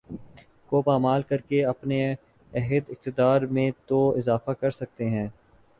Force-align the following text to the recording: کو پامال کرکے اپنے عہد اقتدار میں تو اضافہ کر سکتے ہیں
کو 0.69 0.81
پامال 0.81 1.21
کرکے 1.23 1.63
اپنے 1.65 1.99
عہد 2.51 2.89
اقتدار 2.89 3.41
میں 3.51 3.69
تو 3.87 3.99
اضافہ 4.17 4.51
کر 4.51 4.71
سکتے 4.71 5.09
ہیں 5.09 5.27